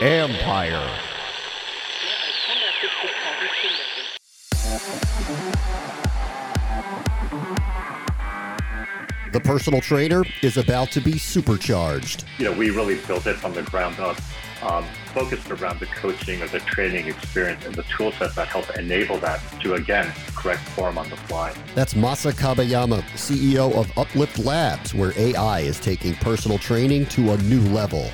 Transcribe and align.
Empire. 0.00 0.88
The 9.32 9.40
personal 9.40 9.80
trainer 9.80 10.24
is 10.42 10.58
about 10.58 10.90
to 10.90 11.00
be 11.00 11.16
supercharged. 11.16 12.24
You 12.36 12.44
know, 12.44 12.52
we 12.52 12.68
really 12.68 12.96
built 13.06 13.26
it 13.26 13.36
from 13.36 13.54
the 13.54 13.62
ground 13.62 13.98
up, 13.98 14.18
um, 14.62 14.84
focused 15.14 15.50
around 15.50 15.80
the 15.80 15.86
coaching 15.86 16.42
or 16.42 16.48
the 16.48 16.60
training 16.60 17.06
experience 17.08 17.64
and 17.64 17.74
the 17.74 17.84
tool 17.84 18.12
sets 18.12 18.34
that 18.34 18.48
help 18.48 18.68
enable 18.76 19.16
that 19.20 19.40
to, 19.62 19.72
again, 19.72 20.12
correct 20.36 20.60
form 20.60 20.98
on 20.98 21.08
the 21.08 21.16
fly. 21.16 21.54
That's 21.74 21.94
Masa 21.94 22.30
Kabayama, 22.32 23.00
CEO 23.14 23.74
of 23.74 23.90
Uplift 23.96 24.38
Labs, 24.38 24.94
where 24.94 25.14
AI 25.16 25.60
is 25.60 25.80
taking 25.80 26.12
personal 26.16 26.58
training 26.58 27.06
to 27.06 27.32
a 27.32 27.38
new 27.38 27.62
level. 27.70 28.10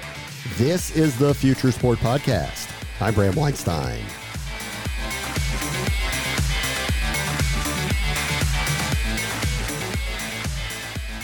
This 0.57 0.97
is 0.97 1.19
the 1.19 1.35
Future 1.35 1.73
Sport 1.73 1.99
Podcast. 1.99 2.71
I'm 3.01 3.13
Bram 3.15 3.35
Weinstein. 3.35 4.05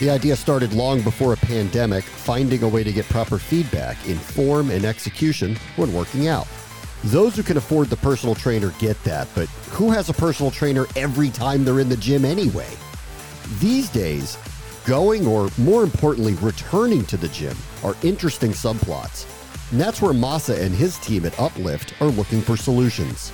The 0.00 0.10
idea 0.10 0.34
started 0.34 0.72
long 0.72 1.02
before 1.02 1.34
a 1.34 1.36
pandemic, 1.36 2.02
finding 2.02 2.64
a 2.64 2.68
way 2.68 2.82
to 2.82 2.92
get 2.92 3.04
proper 3.06 3.38
feedback 3.38 4.08
in 4.08 4.16
form 4.16 4.70
and 4.70 4.84
execution 4.84 5.56
when 5.76 5.92
working 5.92 6.26
out. 6.26 6.48
Those 7.04 7.36
who 7.36 7.44
can 7.44 7.58
afford 7.58 7.90
the 7.90 7.96
personal 7.96 8.34
trainer 8.34 8.70
get 8.80 9.00
that, 9.04 9.28
but 9.36 9.48
who 9.70 9.92
has 9.92 10.08
a 10.08 10.12
personal 10.12 10.50
trainer 10.50 10.86
every 10.96 11.30
time 11.30 11.64
they're 11.64 11.78
in 11.78 11.88
the 11.88 11.96
gym 11.96 12.24
anyway? 12.24 12.70
These 13.60 13.88
days, 13.88 14.36
going 14.84 15.28
or 15.28 15.48
more 15.58 15.84
importantly, 15.84 16.34
returning 16.34 17.04
to 17.04 17.16
the 17.16 17.28
gym 17.28 17.56
are 17.84 17.94
interesting 18.02 18.50
subplots. 18.50 19.30
And 19.70 19.80
that's 19.80 20.02
where 20.02 20.12
Masa 20.12 20.60
and 20.60 20.74
his 20.74 20.98
team 20.98 21.24
at 21.24 21.38
Uplift 21.38 21.94
are 22.00 22.08
looking 22.08 22.40
for 22.40 22.56
solutions. 22.56 23.30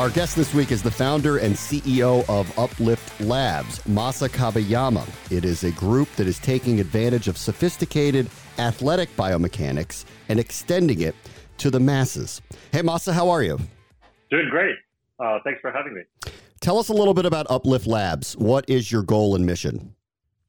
Our 0.00 0.08
guest 0.08 0.34
this 0.34 0.54
week 0.54 0.72
is 0.72 0.82
the 0.82 0.90
founder 0.90 1.36
and 1.36 1.54
CEO 1.54 2.24
of 2.26 2.58
Uplift 2.58 3.20
Labs, 3.20 3.80
Masa 3.80 4.30
Kabayama. 4.30 5.06
It 5.30 5.44
is 5.44 5.62
a 5.62 5.72
group 5.72 6.10
that 6.16 6.26
is 6.26 6.38
taking 6.38 6.80
advantage 6.80 7.28
of 7.28 7.36
sophisticated 7.36 8.30
athletic 8.58 9.14
biomechanics 9.14 10.06
and 10.30 10.40
extending 10.40 11.02
it 11.02 11.14
to 11.58 11.70
the 11.70 11.78
masses. 11.78 12.40
Hey, 12.72 12.80
Masa, 12.80 13.12
how 13.12 13.28
are 13.28 13.42
you? 13.42 13.58
Doing 14.30 14.48
great. 14.48 14.74
Uh, 15.22 15.38
thanks 15.44 15.60
for 15.60 15.70
having 15.70 15.92
me. 15.92 16.00
Tell 16.62 16.78
us 16.78 16.88
a 16.88 16.94
little 16.94 17.12
bit 17.12 17.26
about 17.26 17.46
Uplift 17.50 17.86
Labs. 17.86 18.34
What 18.38 18.64
is 18.70 18.90
your 18.90 19.02
goal 19.02 19.34
and 19.34 19.44
mission? 19.44 19.94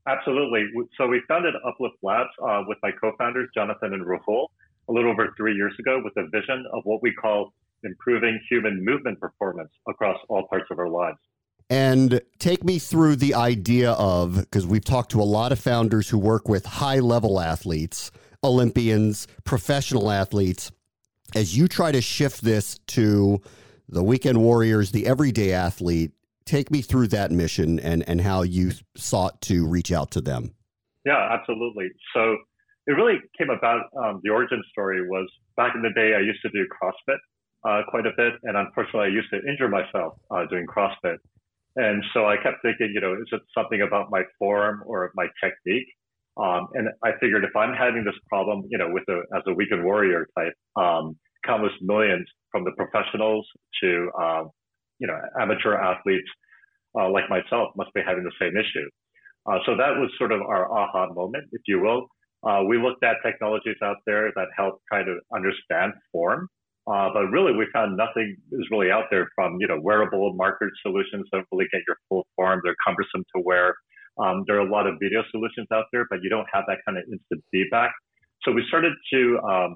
Absolutely. 0.07 0.65
So 0.97 1.07
we 1.07 1.21
founded 1.27 1.55
Uplift 1.65 1.97
Labs 2.03 2.29
uh, 2.41 2.61
with 2.67 2.77
my 2.81 2.91
co-founders, 2.91 3.49
Jonathan 3.53 3.95
and 3.95 4.05
Rahul, 4.05 4.45
a 4.87 4.93
little 4.93 5.11
over 5.11 5.33
three 5.35 5.55
years 5.55 5.73
ago 5.77 5.99
with 6.01 6.15
a 6.15 6.29
vision 6.29 6.63
of 6.71 6.83
what 6.85 7.03
we 7.03 7.13
call 7.13 7.51
improving 7.83 8.39
human 8.49 8.83
movement 8.83 9.19
performance 9.19 9.71
across 9.87 10.17
all 10.29 10.47
parts 10.47 10.65
of 10.71 10.79
our 10.79 10.89
lives. 10.89 11.17
And 11.69 12.19
take 12.37 12.63
me 12.63 12.79
through 12.79 13.15
the 13.15 13.33
idea 13.33 13.91
of, 13.91 14.35
because 14.35 14.67
we've 14.67 14.83
talked 14.83 15.11
to 15.11 15.21
a 15.21 15.23
lot 15.23 15.51
of 15.51 15.59
founders 15.59 16.09
who 16.09 16.17
work 16.17 16.49
with 16.49 16.65
high 16.65 16.99
level 16.99 17.39
athletes, 17.39 18.11
Olympians, 18.43 19.27
professional 19.45 20.11
athletes, 20.11 20.71
as 21.33 21.57
you 21.57 21.67
try 21.69 21.91
to 21.91 22.01
shift 22.01 22.41
this 22.41 22.77
to 22.87 23.41
the 23.87 24.03
weekend 24.03 24.41
warriors, 24.41 24.91
the 24.91 25.07
everyday 25.07 25.53
athlete, 25.53 26.11
take 26.45 26.71
me 26.71 26.81
through 26.81 27.07
that 27.07 27.31
mission 27.31 27.79
and, 27.79 28.03
and 28.07 28.19
how 28.19 28.41
you 28.41 28.71
sought 28.95 29.39
to 29.41 29.65
reach 29.65 29.91
out 29.91 30.11
to 30.11 30.19
them. 30.21 30.53
Yeah, 31.05 31.29
absolutely. 31.31 31.89
So 32.13 32.35
it 32.87 32.93
really 32.93 33.19
came 33.37 33.49
about, 33.49 33.85
um, 33.97 34.19
the 34.23 34.29
origin 34.31 34.61
story 34.71 35.07
was 35.07 35.29
back 35.55 35.73
in 35.75 35.81
the 35.81 35.91
day, 35.95 36.15
I 36.15 36.19
used 36.19 36.41
to 36.41 36.49
do 36.49 36.65
CrossFit 36.67 37.17
uh, 37.67 37.81
quite 37.87 38.05
a 38.05 38.11
bit. 38.17 38.33
And 38.43 38.57
unfortunately, 38.57 39.09
I 39.09 39.13
used 39.13 39.29
to 39.31 39.39
injure 39.47 39.69
myself 39.69 40.13
uh, 40.29 40.45
doing 40.49 40.65
CrossFit. 40.65 41.17
And 41.75 42.03
so 42.13 42.25
I 42.25 42.35
kept 42.35 42.57
thinking, 42.61 42.91
you 42.93 43.01
know, 43.01 43.13
is 43.13 43.27
it 43.31 43.41
something 43.55 43.81
about 43.81 44.11
my 44.11 44.23
form 44.37 44.83
or 44.85 45.11
my 45.15 45.27
technique? 45.43 45.87
Um, 46.37 46.67
and 46.73 46.89
I 47.03 47.11
figured 47.19 47.43
if 47.43 47.55
I'm 47.55 47.73
having 47.73 48.03
this 48.03 48.15
problem, 48.27 48.63
you 48.69 48.77
know, 48.77 48.89
with 48.91 49.03
a, 49.09 49.21
as 49.35 49.43
a 49.47 49.53
weekend 49.53 49.83
warrior 49.83 50.27
type, 50.37 50.53
um, 50.75 51.17
countless 51.45 51.73
millions 51.81 52.27
from 52.51 52.63
the 52.63 52.71
professionals 52.71 53.47
to, 53.81 54.09
uh, 54.19 54.43
you 54.99 55.07
know, 55.07 55.17
amateur 55.39 55.75
athletes 55.75 56.27
uh, 56.99 57.09
like 57.09 57.29
myself 57.29 57.69
must 57.75 57.93
be 57.93 58.01
having 58.05 58.23
the 58.23 58.31
same 58.39 58.55
issue. 58.57 58.87
Uh, 59.45 59.59
so 59.65 59.75
that 59.75 59.95
was 59.97 60.09
sort 60.17 60.31
of 60.31 60.41
our 60.41 60.71
aha 60.71 61.07
moment, 61.13 61.45
if 61.51 61.61
you 61.67 61.81
will. 61.81 62.07
Uh, 62.43 62.63
we 62.67 62.77
looked 62.77 63.03
at 63.03 63.17
technologies 63.25 63.77
out 63.83 63.97
there 64.05 64.31
that 64.35 64.47
help 64.55 64.81
try 64.91 65.03
to 65.03 65.19
understand 65.33 65.93
form 66.11 66.47
uh, 66.87 67.09
but 67.13 67.29
really, 67.29 67.53
we 67.53 67.67
found 67.71 67.95
nothing 67.95 68.35
is 68.51 68.67
really 68.71 68.89
out 68.89 69.05
there 69.11 69.29
from 69.35 69.57
you 69.59 69.67
know 69.67 69.79
wearable 69.79 70.33
marker 70.33 70.69
solutions 70.81 71.27
that 71.31 71.43
really 71.51 71.67
get 71.71 71.81
your 71.87 71.97
full 72.09 72.25
form. 72.35 72.61
They're 72.63 72.75
cumbersome 72.85 73.23
to 73.35 73.41
wear. 73.43 73.75
Um, 74.17 74.43
there 74.47 74.57
are 74.57 74.67
a 74.67 74.69
lot 74.69 74.87
of 74.87 74.95
video 74.99 75.23
solutions 75.31 75.67
out 75.71 75.85
there, 75.91 76.05
but 76.09 76.19
you 76.23 76.29
don't 76.29 76.47
have 76.51 76.63
that 76.67 76.79
kind 76.85 76.97
of 76.97 77.03
instant 77.11 77.43
feedback. 77.51 77.91
So 78.43 78.51
we 78.51 78.63
started 78.67 78.93
to, 79.13 79.39
um, 79.39 79.75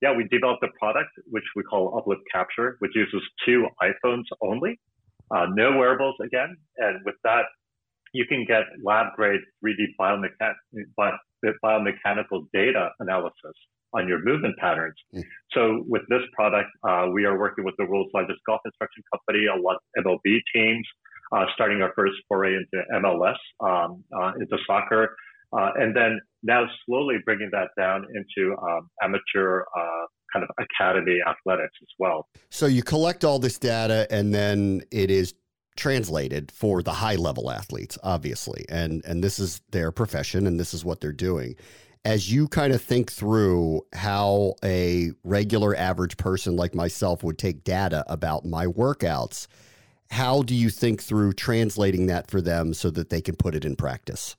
yeah, 0.00 0.16
we 0.16 0.26
developed 0.30 0.62
a 0.62 0.68
product 0.78 1.10
which 1.26 1.44
we 1.56 1.62
call 1.64 1.98
Uplift 1.98 2.22
Capture, 2.32 2.76
which 2.78 2.92
uses 2.94 3.20
two 3.44 3.66
iPhones 3.82 4.24
only, 4.40 4.78
uh, 5.34 5.46
no 5.52 5.76
wearables 5.76 6.14
again, 6.24 6.56
and 6.78 7.00
with 7.04 7.16
that, 7.24 7.44
you 8.12 8.24
can 8.24 8.44
get 8.46 8.62
lab 8.82 9.12
grade 9.14 9.40
3D 9.62 9.94
biomechan- 10.00 10.54
biomechanical 11.62 12.46
data 12.52 12.90
analysis 13.00 13.52
on 13.96 14.08
your 14.08 14.22
movement 14.22 14.56
patterns. 14.58 14.94
Mm. 15.14 15.22
So 15.52 15.84
with 15.88 16.02
this 16.08 16.22
product, 16.34 16.68
uh, 16.86 17.06
we 17.12 17.24
are 17.24 17.38
working 17.38 17.64
with 17.64 17.74
the 17.78 17.86
world's 17.86 18.10
largest 18.14 18.38
golf 18.46 18.60
instruction 18.64 19.02
company, 19.12 19.46
a 19.46 19.60
lot 19.60 19.76
of 19.76 20.04
MLB 20.04 20.40
teams, 20.54 20.86
uh, 21.32 21.46
starting 21.54 21.82
our 21.82 21.92
first 21.96 22.14
foray 22.28 22.54
into 22.54 22.84
MLS, 22.94 23.36
um, 23.60 24.04
uh, 24.16 24.32
into 24.38 24.56
soccer, 24.66 25.16
uh, 25.56 25.70
and 25.76 25.96
then 25.96 26.20
now 26.42 26.66
slowly 26.84 27.16
bringing 27.24 27.50
that 27.52 27.68
down 27.78 28.06
into 28.14 28.56
um, 28.58 28.88
amateur 29.02 29.62
uh, 29.76 30.06
kind 30.32 30.44
of 30.44 30.50
academy 30.58 31.20
athletics 31.26 31.74
as 31.82 31.88
well. 31.98 32.26
So 32.50 32.66
you 32.66 32.82
collect 32.82 33.24
all 33.24 33.38
this 33.38 33.58
data, 33.58 34.06
and 34.10 34.34
then 34.34 34.82
it 34.90 35.10
is 35.10 35.34
translated 35.76 36.50
for 36.50 36.82
the 36.82 36.92
high 36.92 37.16
level 37.16 37.50
athletes 37.50 37.98
obviously 38.02 38.64
and 38.70 39.04
and 39.04 39.22
this 39.22 39.38
is 39.38 39.60
their 39.72 39.92
profession 39.92 40.46
and 40.46 40.58
this 40.58 40.72
is 40.72 40.86
what 40.86 41.02
they're 41.02 41.12
doing 41.12 41.54
as 42.06 42.30
you 42.32 42.46
kind 42.46 42.72
of 42.72 42.80
think 42.80 43.10
through 43.10 43.84
how 43.92 44.54
a 44.62 45.10
regular 45.24 45.74
average 45.74 46.16
person 46.16 46.54
like 46.54 46.72
myself 46.72 47.24
would 47.24 47.36
take 47.36 47.64
data 47.64 48.04
about 48.06 48.44
my 48.44 48.64
workouts, 48.64 49.48
how 50.12 50.40
do 50.42 50.54
you 50.54 50.70
think 50.70 51.02
through 51.02 51.32
translating 51.32 52.06
that 52.06 52.30
for 52.30 52.40
them 52.40 52.72
so 52.72 52.90
that 52.90 53.10
they 53.10 53.20
can 53.20 53.34
put 53.34 53.56
it 53.56 53.64
in 53.64 53.74
practice? 53.74 54.36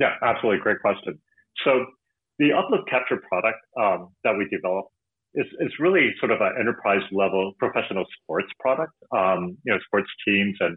Yeah, 0.00 0.14
absolutely. 0.20 0.60
Great 0.60 0.80
question. 0.80 1.16
So 1.64 1.86
the 2.40 2.50
Uplift 2.52 2.90
Capture 2.90 3.22
product 3.28 3.60
um, 3.80 4.08
that 4.24 4.34
we 4.36 4.48
developed 4.50 4.90
is, 5.36 5.46
is 5.60 5.70
really 5.78 6.10
sort 6.18 6.32
of 6.32 6.40
an 6.40 6.54
enterprise 6.58 7.02
level 7.12 7.52
professional 7.60 8.04
sports 8.20 8.48
product. 8.58 8.92
Um, 9.16 9.56
you 9.64 9.72
know, 9.72 9.78
sports 9.86 10.10
teams 10.26 10.56
and 10.58 10.76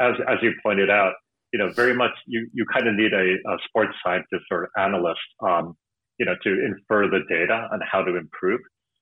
as, 0.00 0.14
as 0.26 0.38
you 0.42 0.54
pointed 0.60 0.90
out, 0.90 1.12
you 1.54 1.58
know, 1.58 1.70
very 1.70 1.94
much 1.94 2.10
you, 2.26 2.48
you 2.52 2.66
kind 2.74 2.88
of 2.88 2.96
need 2.96 3.12
a, 3.12 3.26
a 3.52 3.56
sports 3.68 3.94
scientist 4.04 4.44
or 4.50 4.70
analyst, 4.76 5.20
um, 5.40 5.76
you 6.18 6.26
know, 6.26 6.34
to 6.42 6.50
infer 6.50 7.08
the 7.08 7.20
data 7.28 7.68
on 7.72 7.78
how 7.88 8.02
to 8.02 8.16
improve. 8.16 8.58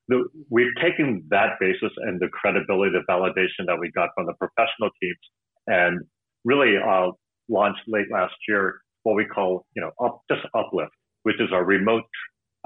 The, 0.09 0.29
we've 0.51 0.75
taken 0.79 1.25
that 1.31 1.53
basis 1.59 1.93
and 2.03 2.21
the 2.21 2.29
credibility, 2.29 2.93
the 2.93 3.11
validation 3.11 3.65
that 3.69 3.79
we 3.81 3.91
got 3.93 4.11
from 4.15 4.27
the 4.27 4.35
professional 4.35 4.91
teams 5.01 5.25
and 5.67 6.01
really 6.45 6.75
uh, 6.77 7.13
launched 7.49 7.81
late 7.89 8.11
last 8.13 8.35
year 8.47 8.81
what 9.05 9.17
we 9.17 9.25
call, 9.25 9.65
you 9.75 9.81
know, 9.81 9.91
up, 10.05 10.21
just 10.31 10.43
Uplift, 10.55 10.93
which 11.23 11.41
is 11.41 11.49
our 11.55 11.65
remote, 11.65 12.05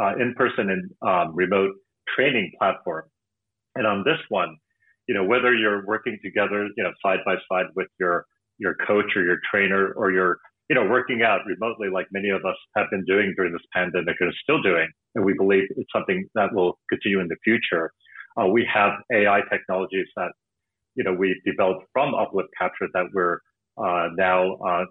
uh, 0.02 0.14
in-person 0.20 0.68
and 0.68 0.90
um, 1.08 1.32
remote 1.32 1.70
training 2.16 2.50
platform. 2.58 3.04
And 3.76 3.86
on 3.86 4.02
this 4.04 4.18
one, 4.30 4.56
you 5.06 5.14
know, 5.14 5.22
whether 5.22 5.54
you're 5.54 5.86
working 5.86 6.18
together, 6.24 6.68
you 6.76 6.82
know, 6.82 6.90
side 7.04 7.20
by 7.24 7.36
side 7.48 7.66
with 7.76 7.86
your 8.00 8.26
your 8.58 8.74
coach 8.86 9.16
or 9.16 9.22
your 9.22 9.38
trainer 9.50 9.92
or 9.96 10.10
your 10.10 10.38
you 10.68 10.74
know 10.74 10.84
working 10.84 11.22
out 11.22 11.40
remotely 11.46 11.88
like 11.92 12.06
many 12.12 12.30
of 12.30 12.44
us 12.44 12.56
have 12.76 12.86
been 12.90 13.04
doing 13.04 13.32
during 13.36 13.52
this 13.52 13.62
pandemic 13.72 14.16
and 14.20 14.30
are 14.30 14.40
still 14.42 14.60
doing 14.62 14.88
and 15.14 15.24
we 15.24 15.34
believe 15.34 15.64
it's 15.70 15.90
something 15.94 16.26
that 16.34 16.52
will 16.52 16.78
continue 16.88 17.20
in 17.20 17.28
the 17.28 17.36
future 17.44 17.92
uh, 18.40 18.46
we 18.46 18.66
have 18.72 18.92
ai 19.12 19.40
technologies 19.50 20.06
that 20.16 20.32
you 20.94 21.04
know 21.04 21.12
we 21.12 21.40
developed 21.44 21.84
from 21.92 22.14
uplift 22.14 22.48
capture 22.58 22.88
that 22.94 23.06
we're 23.12 23.38
uh, 23.78 24.08
now 24.16 24.54
uh, 24.56 24.84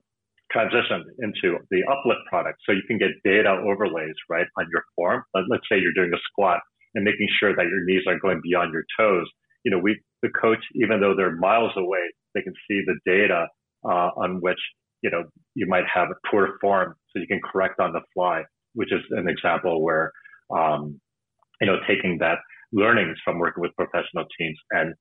transitioned 0.56 1.04
into 1.20 1.58
the 1.72 1.82
uplift 1.90 2.22
product. 2.30 2.60
So 2.66 2.72
you 2.72 2.84
can 2.88 2.98
get 2.98 3.10
data 3.24 3.50
overlays 3.50 4.16
right 4.30 4.46
on 4.58 4.68
your 4.72 4.84
form. 4.96 5.24
Let's 5.34 5.64
say 5.70 5.80
you're 5.80 5.94
doing 5.94 6.14
a 6.14 6.22
squat 6.30 6.60
and 6.94 7.04
making 7.04 7.28
sure 7.40 7.56
that 7.56 7.66
your 7.66 7.84
knees 7.84 8.04
aren't 8.08 8.22
going 8.22 8.42
beyond 8.44 8.72
your 8.72 8.86
toes. 8.98 9.28
You 9.64 9.72
know 9.72 9.80
we 9.80 10.00
the 10.22 10.30
coach 10.30 10.64
even 10.76 11.02
though 11.02 11.16
they're 11.16 11.36
miles 11.36 11.72
away 11.76 12.02
they 12.36 12.42
can 12.42 12.54
see 12.68 12.82
the 12.86 12.98
data 13.06 13.48
uh, 13.86 14.10
on 14.18 14.42
which 14.42 14.60
you 15.02 15.10
know 15.10 15.24
you 15.54 15.68
might 15.68 15.86
have 15.94 16.10
a 16.10 16.30
poor 16.30 16.58
form, 16.62 16.96
so 17.12 17.20
you 17.20 17.28
can 17.28 17.40
correct 17.42 17.80
on 17.80 17.94
the 17.94 18.02
fly, 18.14 18.44
which 18.74 18.92
is 18.92 19.02
an 19.12 19.28
example 19.28 19.84
where 19.84 20.12
um, 20.56 21.00
you 21.62 21.68
know 21.68 21.78
taking 21.88 22.18
that 22.20 22.40
learnings 22.72 23.18
from 23.24 23.40
working 23.40 23.62
with 23.62 23.72
professional 23.76 24.26
teams 24.38 24.58
and 24.72 24.94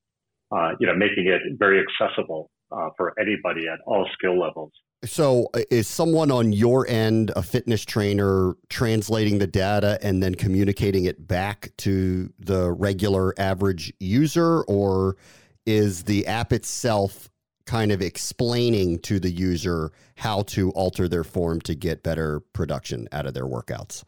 uh, 0.55 0.71
you 0.79 0.87
know 0.87 0.95
making 0.95 1.27
it 1.27 1.41
very 1.57 1.81
accessible 1.81 2.49
uh, 2.71 2.89
for 2.97 3.13
anybody 3.19 3.67
at 3.67 3.79
all 3.85 4.07
skill 4.13 4.39
levels. 4.39 4.71
So, 5.03 5.49
uh, 5.53 5.61
is 5.69 5.87
someone 5.87 6.31
on 6.31 6.51
your 6.51 6.87
end, 6.87 7.31
a 7.35 7.43
fitness 7.43 7.85
trainer, 7.85 8.55
translating 8.69 9.37
the 9.37 9.47
data 9.47 9.99
and 10.01 10.23
then 10.23 10.35
communicating 10.35 11.05
it 11.05 11.27
back 11.27 11.71
to 11.77 12.31
the 12.39 12.71
regular 12.71 13.33
average 13.39 13.93
user, 13.99 14.63
or 14.63 15.17
is 15.65 16.03
the 16.03 16.25
app 16.27 16.51
itself 16.51 17.29
kind 17.65 17.91
of 17.91 18.01
explaining 18.01 18.99
to 18.99 19.19
the 19.19 19.31
user 19.31 19.91
how 20.17 20.43
to 20.43 20.71
alter 20.71 21.07
their 21.07 21.23
form 21.23 21.61
to 21.61 21.75
get 21.75 22.03
better 22.03 22.39
production 22.53 23.07
out 23.11 23.25
of 23.25 23.33
their 23.33 23.45
workouts? 23.45 24.03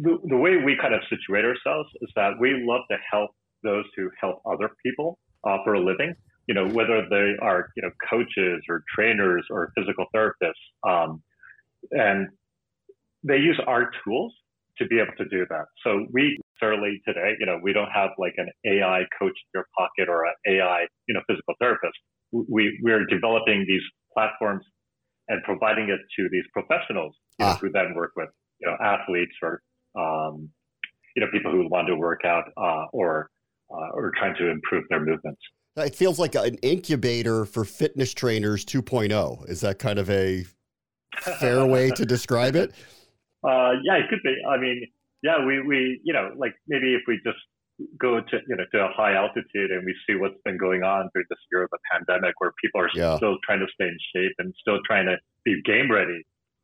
The, 0.00 0.18
the 0.24 0.36
way 0.36 0.56
we 0.56 0.76
kind 0.80 0.94
of 0.94 1.00
situate 1.10 1.44
ourselves 1.44 1.88
is 2.00 2.10
that 2.16 2.32
we 2.40 2.64
love 2.66 2.82
to 2.90 2.96
help 3.10 3.30
those 3.62 3.84
who 3.96 4.10
help 4.20 4.40
other 4.46 4.70
people 4.84 5.18
uh, 5.44 5.58
for 5.64 5.74
a 5.74 5.80
living 5.80 6.14
you 6.46 6.54
know, 6.54 6.66
whether 6.68 7.06
they 7.08 7.34
are, 7.40 7.68
you 7.76 7.82
know, 7.82 7.90
coaches 8.08 8.62
or 8.68 8.82
trainers 8.94 9.46
or 9.50 9.72
physical 9.76 10.06
therapists. 10.14 10.52
Um, 10.86 11.22
and 11.92 12.28
they 13.22 13.36
use 13.36 13.60
our 13.66 13.90
tools 14.04 14.34
to 14.82 14.88
be 14.88 15.00
able 15.00 15.14
to 15.18 15.24
do 15.28 15.46
that. 15.48 15.66
So 15.84 16.06
we 16.12 16.38
certainly 16.60 17.00
today, 17.06 17.32
you 17.38 17.46
know, 17.46 17.58
we 17.62 17.72
don't 17.72 17.90
have 17.94 18.10
like 18.18 18.34
an 18.36 18.48
AI 18.66 19.02
coach 19.18 19.32
in 19.32 19.50
your 19.54 19.66
pocket 19.76 20.08
or 20.08 20.24
an 20.24 20.34
AI, 20.46 20.86
you 21.06 21.14
know, 21.14 21.20
physical 21.28 21.54
therapist. 21.60 21.94
We, 22.32 22.78
we're 22.82 23.04
developing 23.06 23.64
these 23.68 23.82
platforms 24.14 24.64
and 25.28 25.42
providing 25.44 25.88
it 25.90 26.00
to 26.18 26.28
these 26.30 26.44
professionals 26.52 27.14
you 27.38 27.46
know, 27.46 27.52
ah. 27.52 27.58
who 27.60 27.70
then 27.70 27.94
work 27.94 28.12
with, 28.16 28.28
you 28.60 28.68
know, 28.68 28.76
athletes 28.82 29.32
or, 29.42 29.60
um, 29.98 30.48
you 31.14 31.22
know, 31.22 31.28
people 31.32 31.52
who 31.52 31.68
want 31.68 31.88
to 31.88 31.96
work 31.96 32.24
out 32.24 32.44
uh, 32.56 32.86
or, 32.92 33.28
uh, 33.70 33.90
or 33.94 34.12
trying 34.18 34.34
to 34.36 34.48
improve 34.48 34.84
their 34.88 35.00
movements. 35.00 35.40
It 35.76 35.94
feels 35.94 36.18
like 36.18 36.34
an 36.34 36.56
incubator 36.56 37.44
for 37.44 37.64
fitness 37.64 38.12
trainers 38.12 38.64
2.0. 38.64 39.48
Is 39.48 39.60
that 39.62 39.78
kind 39.78 39.98
of 39.98 40.10
a 40.10 40.44
fair 41.20 41.64
way 41.66 41.90
to 41.90 42.04
describe 42.04 42.56
it? 42.56 42.72
Uh, 43.44 43.72
yeah, 43.82 43.96
it 43.96 44.08
could 44.08 44.22
be. 44.22 44.36
I 44.48 44.56
mean, 44.58 44.86
yeah, 45.22 45.44
we, 45.44 45.62
we, 45.62 46.00
you 46.04 46.12
know, 46.12 46.30
like 46.36 46.54
maybe 46.68 46.94
if 46.94 47.02
we 47.06 47.20
just 47.24 47.38
go 47.98 48.20
to, 48.20 48.38
you 48.46 48.56
know, 48.56 48.64
to 48.72 48.78
a 48.84 48.88
high 48.94 49.14
altitude 49.14 49.70
and 49.70 49.84
we 49.84 49.94
see 50.06 50.14
what's 50.16 50.38
been 50.44 50.58
going 50.58 50.82
on 50.82 51.10
through 51.12 51.24
this 51.30 51.38
year 51.50 51.64
of 51.64 51.70
the 51.70 51.78
pandemic 51.90 52.34
where 52.38 52.52
people 52.62 52.80
are 52.80 52.90
yeah. 52.94 53.16
still 53.16 53.36
trying 53.44 53.60
to 53.60 53.66
stay 53.74 53.86
in 53.86 53.98
shape 54.14 54.32
and 54.38 54.54
still 54.60 54.78
trying 54.86 55.06
to 55.06 55.16
be 55.44 55.60
game 55.64 55.90
ready. 55.90 56.22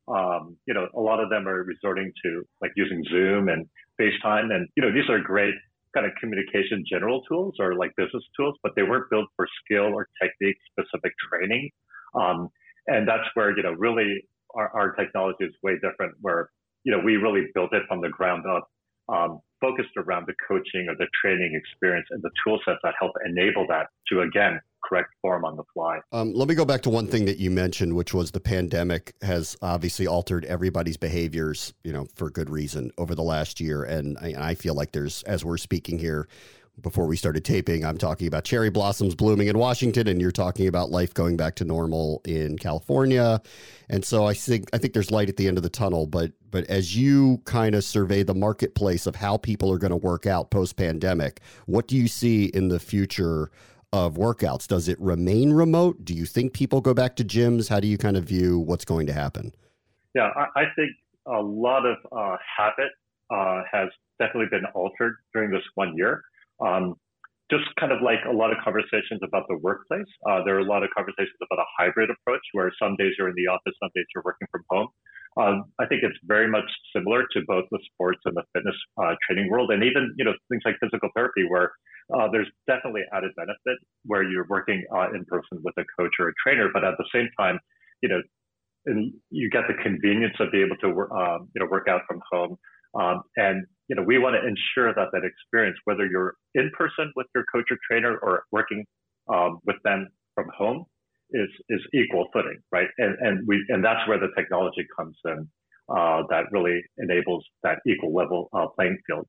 Um, 0.09 0.57
you 0.67 0.75
know, 0.75 0.89
a 0.95 1.01
lot 1.01 1.21
of 1.21 1.31
them 1.31 1.47
are 1.47 1.63
resorting 1.65 2.13
to 2.25 2.43
like 2.63 2.73
using 2.77 3.03
Zoom 3.11 3.49
and 3.49 3.67
FaceTime. 4.01 4.55
And, 4.55 4.69
you 4.77 4.83
know, 4.83 4.93
these 4.93 5.09
are 5.11 5.21
great 5.21 5.55
kind 5.95 6.07
of 6.07 6.13
communication 6.21 6.85
general 6.91 7.23
tools 7.23 7.55
or 7.59 7.75
like 7.75 7.91
business 7.97 8.23
tools, 8.39 8.55
but 8.63 8.73
they 8.77 8.83
weren't 8.83 9.11
built 9.11 9.27
for 9.37 9.47
skill 9.65 9.93
or 9.95 10.09
technique 10.23 10.57
specific 10.73 11.13
training. 11.31 11.71
Um, 12.15 12.49
and 12.87 13.07
that's 13.07 13.25
where, 13.35 13.57
you 13.57 13.63
know, 13.63 13.73
really 13.73 14.23
our, 14.55 14.71
our, 14.75 14.93
technology 14.93 15.45
is 15.45 15.53
way 15.63 15.75
different 15.75 16.15
where, 16.21 16.51
you 16.89 16.97
know, 16.97 17.03
we 17.05 17.17
really 17.17 17.49
built 17.55 17.75
it 17.75 17.83
from 17.87 18.01
the 18.01 18.09
ground 18.09 18.45
up, 18.47 18.71
um, 19.11 19.41
focused 19.61 19.91
around 19.99 20.27
the 20.27 20.33
coaching 20.49 20.89
or 20.89 20.97
the 20.97 21.07
training 21.21 21.53
experience 21.55 22.07
and 22.11 22.23
the 22.23 22.31
tool 22.43 22.59
sets 22.65 22.79
that 22.83 22.95
help 22.99 23.13
enable 23.27 23.67
that 23.69 23.89
to, 24.11 24.23
again, 24.23 24.59
correct 24.83 25.11
form 25.21 25.45
on 25.45 25.55
the 25.55 25.65
fly. 25.75 25.99
Um, 26.13 26.33
let 26.33 26.49
me 26.49 26.55
go 26.55 26.65
back 26.65 26.81
to 26.83 26.91
one 26.91 27.07
thing 27.07 27.27
that 27.27 27.37
you 27.37 27.51
mentioned, 27.51 27.95
which 27.95 28.15
was 28.15 28.31
the 28.31 28.41
pandemic 28.41 29.13
has 29.21 29.55
obviously 29.61 30.07
altered 30.07 30.47
everybody's 30.47 30.97
behaviors, 30.97 31.75
you 31.85 31.93
know, 31.93 32.07
for 32.15 32.31
good 32.31 32.49
reason 32.49 32.91
over 32.97 33.15
the 33.15 33.23
last 33.23 33.61
year. 33.61 33.85
And 33.85 34.17
I, 34.17 34.35
I 34.39 34.55
feel 34.55 34.73
like 34.73 34.93
there's, 34.93 35.23
as 35.25 35.45
we're 35.45 35.59
speaking 35.59 35.99
here, 35.99 36.27
before 36.83 37.07
we 37.07 37.17
started 37.17 37.45
taping, 37.45 37.85
I'm 37.85 37.99
talking 37.99 38.27
about 38.27 38.45
cherry 38.45 38.71
blossoms 38.71 39.15
blooming 39.15 39.49
in 39.49 39.59
Washington, 39.59 40.09
and 40.09 40.21
you're 40.21 40.31
talking 40.31 40.69
about 40.69 40.91
life 40.91 41.13
going 41.15 41.37
back 41.37 41.55
to 41.57 41.65
normal 41.65 42.21
in 42.25 42.59
California. 42.59 43.41
And 43.89 44.05
so 44.05 44.27
I 44.27 44.35
think 44.35 44.69
I 44.73 44.79
think 44.79 44.95
there's 44.95 45.11
light 45.11 45.29
at 45.29 45.37
the 45.37 45.49
end 45.49 45.57
of 45.57 45.63
the 45.63 45.71
tunnel. 45.71 46.07
But 46.07 46.33
but 46.51 46.65
as 46.65 46.97
you 46.97 47.43
kind 47.45 47.75
of 47.75 47.85
survey 47.85 48.23
the 48.23 48.35
marketplace 48.35 49.07
of 49.07 49.17
how 49.17 49.37
people 49.37 49.73
are 49.73 49.79
going 49.79 49.91
to 49.91 49.97
work 49.97 50.27
out 50.27 50.51
post 50.51 50.77
pandemic, 50.77 51.41
what 51.67 51.89
do 51.89 51.97
you 51.97 52.09
see 52.09 52.47
in 52.47 52.69
the 52.69 52.81
future 52.81 53.51
of 53.93 54.15
workouts? 54.15 54.67
Does 54.67 54.89
it 54.89 55.01
remain 55.01 55.53
remote? 55.53 56.05
Do 56.05 56.15
you 56.15 56.27
think 56.27 56.53
people 56.53 56.81
go 56.81 56.95
back 56.95 57.17
to 57.17 57.25
gyms? 57.25 57.69
How 57.69 57.81
do 57.81 57.89
you 57.89 57.99
kind 57.99 58.17
of 58.17 58.25
view 58.25 58.59
what's 58.59 58.85
going 58.85 59.07
to 59.07 59.13
happen? 59.13 59.55
Yeah, 60.15 60.31
I, 60.37 60.61
I 60.61 60.65
think 60.77 60.91
a 61.27 61.41
lot 61.41 61.87
of 61.87 61.97
uh, 62.13 62.37
habit 62.57 62.91
uh, 63.31 63.63
has 63.71 63.89
definitely 64.19 64.49
been 64.51 64.65
altered 64.75 65.17
during 65.33 65.51
this 65.51 65.63
one 65.75 65.97
year. 65.97 66.23
Um, 66.61 66.95
just 67.51 67.65
kind 67.81 67.93
of 67.93 68.03
like 68.03 68.21
a 68.29 68.33
lot 68.33 68.53
of 68.53 68.59
conversations 68.63 69.21
about 69.25 69.49
the 69.49 69.57
workplace. 69.57 70.09
Uh, 70.29 70.45
there 70.45 70.57
are 70.57 70.61
a 70.61 70.69
lot 70.69 70.83
of 70.83 70.91
conversations 70.95 71.37
about 71.41 71.63
a 71.63 71.69
hybrid 71.79 72.11
approach 72.11 72.45
where 72.53 72.71
some 72.81 72.95
days 72.97 73.15
you're 73.17 73.29
in 73.29 73.35
the 73.37 73.49
office, 73.49 73.73
some 73.81 73.89
days 73.95 74.05
you're 74.15 74.25
working 74.25 74.47
from 74.53 74.63
home. 74.69 74.89
Um, 75.41 75.65
I 75.79 75.87
think 75.87 76.03
it's 76.03 76.19
very 76.25 76.49
much 76.49 76.69
similar 76.95 77.25
to 77.33 77.41
both 77.47 77.65
the 77.71 77.79
sports 77.93 78.21
and 78.25 78.37
the 78.37 78.43
fitness 78.53 78.75
uh, 79.01 79.15
training 79.27 79.51
world, 79.51 79.71
and 79.71 79.83
even 79.85 80.15
you 80.19 80.25
know 80.25 80.33
things 80.51 80.63
like 80.65 80.77
physical 80.81 81.09
therapy, 81.15 81.47
where 81.49 81.73
uh, 82.15 82.29
there's 82.33 82.49
definitely 82.67 83.03
added 83.13 83.31
benefit 83.37 83.79
where 84.05 84.23
you're 84.23 84.47
working 84.49 84.85
uh, 84.95 85.11
in 85.15 85.25
person 85.27 85.61
with 85.63 85.75
a 85.79 85.85
coach 85.99 86.13
or 86.19 86.29
a 86.29 86.33
trainer, 86.43 86.69
but 86.73 86.85
at 86.85 86.95
the 86.99 87.05
same 87.15 87.29
time, 87.39 87.59
you 88.03 88.09
know, 88.09 88.21
you 89.31 89.51
get 89.51 89.65
the 89.69 89.75
convenience 89.83 90.35
of 90.41 90.51
being 90.51 90.67
able 90.67 90.77
to 90.77 91.15
um, 91.15 91.49
you 91.55 91.61
know, 91.61 91.67
work 91.71 91.89
out 91.89 92.03
from 92.09 92.21
home. 92.33 92.57
Um, 92.95 93.23
and 93.37 93.67
you 93.89 93.97
know, 93.97 94.03
we 94.03 94.19
want 94.19 94.37
to 94.37 94.47
ensure 94.47 94.93
that 94.95 95.09
that 95.13 95.23
experience, 95.25 95.79
whether 95.85 96.07
you're 96.07 96.35
in 96.55 96.71
person 96.77 97.11
with 97.17 97.27
your 97.35 97.45
coach 97.53 97.65
or 97.71 97.79
trainer 97.91 98.19
or 98.19 98.43
working 98.53 98.85
um, 99.33 99.59
with 99.65 99.77
them 99.85 100.09
from 100.35 100.47
home, 100.57 100.85
is 101.31 101.49
is 101.69 101.81
equal 101.95 102.29
footing, 102.33 102.59
right? 102.73 102.89
And 102.99 103.17
and 103.21 103.47
we 103.47 103.65
and 103.69 103.85
that's 103.85 104.07
where 104.09 104.19
the 104.19 104.29
technology 104.37 104.87
comes 104.97 105.17
in 105.25 105.49
uh, 105.89 106.23
that 106.31 106.45
really 106.53 106.81
enables 106.99 107.45
that 107.63 107.79
equal 107.87 108.15
level 108.15 108.49
uh, 108.53 108.67
playing 108.77 108.99
field. 109.07 109.27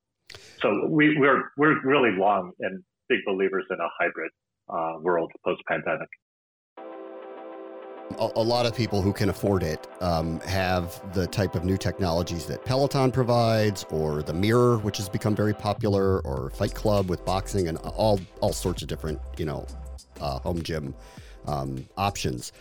So 0.61 0.87
we, 0.87 1.17
we're 1.17 1.43
we're 1.57 1.81
really 1.83 2.17
long 2.17 2.51
and 2.59 2.83
big 3.07 3.19
believers 3.25 3.65
in 3.69 3.77
a 3.79 3.89
hybrid 3.99 4.31
uh, 4.69 4.99
world 5.01 5.31
post 5.45 5.61
pandemic. 5.67 6.07
A, 8.17 8.29
a, 8.35 8.43
lot 8.43 8.65
of 8.65 8.75
people 8.75 9.01
who 9.01 9.13
can 9.13 9.29
afford 9.29 9.63
it 9.63 9.87
um, 10.01 10.39
have 10.41 11.01
the 11.13 11.27
type 11.27 11.55
of 11.55 11.63
new 11.63 11.77
technologies 11.77 12.45
that 12.47 12.65
Peloton 12.65 13.11
provides, 13.11 13.85
or 13.91 14.23
the 14.23 14.33
Mirror, 14.33 14.79
which 14.79 14.97
has 14.97 15.07
become 15.07 15.35
very 15.35 15.53
popular, 15.53 16.19
or 16.21 16.51
FightCamp 16.51 17.07
with 17.07 17.23
boxing, 17.25 17.67
and 17.67 17.77
all 17.77 18.19
all 18.41 18.53
sorts 18.53 18.81
of 18.81 18.87
different 18.87 19.19
you 19.37 19.45
know 19.45 19.65
uh, 20.19 20.39
home 20.39 20.61
gym 20.63 20.95
um, 21.45 21.85
options. 21.97 22.51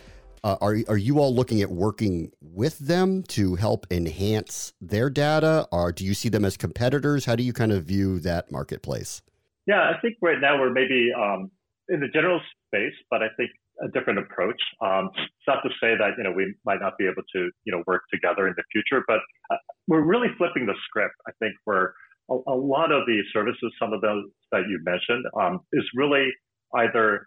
Uh, 0.43 0.55
are 0.61 0.77
are 0.87 0.97
you 0.97 1.19
all 1.19 1.33
looking 1.33 1.61
at 1.61 1.69
working 1.69 2.31
with 2.41 2.79
them 2.79 3.23
to 3.23 3.55
help 3.55 3.85
enhance 3.91 4.73
their 4.79 5.09
data, 5.09 5.67
or 5.71 5.91
do 5.91 6.05
you 6.05 6.13
see 6.13 6.29
them 6.29 6.45
as 6.45 6.55
competitors? 6.55 7.25
How 7.25 7.35
do 7.35 7.43
you 7.43 7.53
kind 7.53 7.71
of 7.71 7.83
view 7.83 8.19
that 8.19 8.51
marketplace? 8.51 9.21
Yeah, 9.67 9.81
I 9.81 9.99
think 10.01 10.17
right 10.21 10.39
now 10.39 10.59
we're 10.59 10.71
maybe 10.71 11.11
um, 11.15 11.51
in 11.89 11.99
the 11.99 12.07
general 12.07 12.39
space, 12.67 12.93
but 13.09 13.21
I 13.21 13.27
think 13.35 13.51
a 13.83 13.87
different 13.89 14.19
approach. 14.19 14.61
Um, 14.81 15.09
it's 15.15 15.47
not 15.47 15.61
to 15.63 15.69
say 15.81 15.95
that 15.97 16.11
you 16.17 16.23
know 16.23 16.31
we 16.31 16.53
might 16.65 16.79
not 16.81 16.93
be 16.97 17.05
able 17.05 17.23
to 17.35 17.49
you 17.63 17.71
know 17.71 17.83
work 17.87 18.03
together 18.13 18.47
in 18.47 18.53
the 18.57 18.63
future, 18.71 19.03
but 19.07 19.19
uh, 19.51 19.57
we're 19.87 20.05
really 20.05 20.29
flipping 20.37 20.65
the 20.65 20.75
script. 20.85 21.15
I 21.27 21.31
think 21.39 21.53
where 21.65 21.93
a, 22.29 22.35
a, 22.47 22.55
lot 22.55 22.91
of 22.91 23.05
the 23.07 23.21
services, 23.33 23.73
some 23.79 23.93
of 23.93 24.01
those 24.01 24.25
that 24.51 24.63
you 24.69 24.79
mentioned, 24.83 25.25
um, 25.39 25.61
is 25.73 25.83
really 25.95 26.29
either 26.75 27.25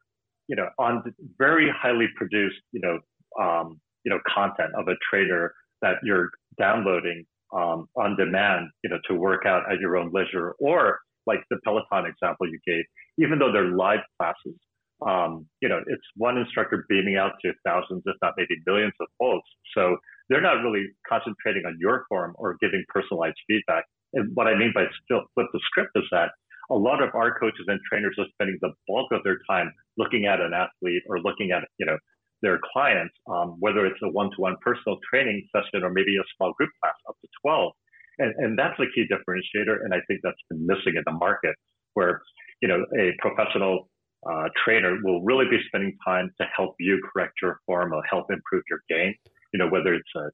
you 0.49 0.57
know, 0.57 0.69
on 0.79 1.03
very 1.39 1.73
highly 1.75 2.07
produced, 2.17 2.61
you 2.73 2.81
know, 2.81 2.99
um, 3.43 3.81
you 4.05 4.11
know, 4.11 4.19
content 4.35 4.71
of 4.77 4.89
a 4.89 4.95
trader 5.09 5.55
that 5.81 5.95
you're 6.03 6.31
downloading 6.59 7.25
um, 7.55 7.89
on 7.97 8.17
demand, 8.17 8.69
you 8.83 8.91
know, 8.91 8.99
to 9.09 9.15
work 9.15 9.47
out 9.47 9.63
at 9.71 9.79
your 9.81 9.97
own 9.97 10.11
leisure, 10.13 10.55
or 10.59 10.99
like 11.27 11.41
the 11.51 11.59
Peloton 11.65 12.07
example 12.07 12.47
you 12.49 12.59
gave, 12.67 12.85
even 13.19 13.39
though 13.39 13.53
they're 13.53 13.71
live 13.71 14.01
classes, 14.19 14.59
um, 15.07 15.47
you 15.61 15.69
know, 15.69 15.81
it's 15.87 16.03
one 16.17 16.39
instructor 16.39 16.87
beaming 16.89 17.17
out 17.17 17.33
to 17.45 17.53
thousands, 17.67 18.03
if 18.07 18.17
not 18.23 18.35
maybe 18.37 18.61
millions 18.67 18.93
of 19.01 19.09
folks. 19.19 19.49
So 19.77 19.97
they're 20.29 20.41
not 20.41 20.63
really 20.63 20.87
concentrating 21.09 21.65
on 21.67 21.77
your 21.81 22.05
form 22.09 22.35
or 22.39 22.57
giving 22.61 22.85
personalized 22.89 23.37
feedback. 23.47 23.85
And 24.15 24.31
what 24.35 24.47
I 24.47 24.57
mean 24.57 24.73
by 24.75 24.85
still 25.05 25.23
flip 25.35 25.47
the 25.53 25.61
script 25.67 25.91
is 25.97 26.05
that 26.13 26.31
a 26.71 26.75
lot 26.75 27.03
of 27.03 27.11
our 27.15 27.39
coaches 27.39 27.67
and 27.67 27.81
trainers 27.89 28.17
are 28.19 28.27
spending 28.35 28.59
the 28.61 28.73
bulk 28.87 29.13
of 29.13 29.23
their 29.25 29.39
time 29.49 29.73
looking 29.99 30.27
at 30.27 30.41
an 30.41 30.53
athlete 30.55 31.03
or 31.09 31.21
looking 31.21 31.51
at, 31.51 31.65
you 31.79 31.87
know, 31.87 31.99
their 32.43 32.59
clients, 32.73 33.15
um, 33.31 33.57
whether 33.61 33.87
it's 33.87 34.01
a 34.03 34.09
one-to-one 34.09 34.57
personal 34.61 34.99
training 35.09 35.47
session 35.55 35.85
or 35.85 35.91
maybe 35.91 36.17
a 36.17 36.27
small 36.37 36.53
group 36.55 36.71
class 36.83 36.95
up 37.09 37.17
to 37.23 37.29
12. 37.43 37.73
And, 38.19 38.35
and 38.39 38.59
that's 38.59 38.79
a 38.81 38.87
key 38.95 39.07
differentiator. 39.07 39.85
And 39.85 39.95
I 39.95 40.01
think 40.09 40.21
that's 40.23 40.43
been 40.51 40.67
missing 40.67 40.95
in 40.97 41.03
the 41.07 41.13
market 41.13 41.55
where, 41.95 42.21
you 42.61 42.69
know, 42.69 42.85
a 42.99 43.13
professional 43.21 43.89
uh, 44.31 44.49
trainer 44.65 44.99
will 45.03 45.23
really 45.23 45.47
be 45.51 45.59
spending 45.67 45.97
time 46.07 46.31
to 46.41 46.47
help 46.57 46.75
you 46.79 47.01
correct 47.13 47.35
your 47.43 47.59
form 47.67 47.93
or 47.93 48.03
help 48.09 48.27
improve 48.31 48.63
your 48.71 48.81
game. 48.89 49.15
You 49.53 49.59
know, 49.59 49.69
whether 49.69 49.95
it's 49.95 50.09
a 50.17 50.31